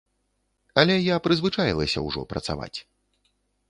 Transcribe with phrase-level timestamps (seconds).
[0.83, 2.75] Але я прызвычаілася ўжо працаваць.